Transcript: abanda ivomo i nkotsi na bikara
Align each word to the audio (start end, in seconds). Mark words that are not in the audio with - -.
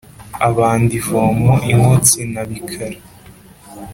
abanda 0.47 0.91
ivomo 1.01 1.53
i 1.71 1.73
nkotsi 1.77 2.19
na 2.33 2.41
bikara 2.49 2.99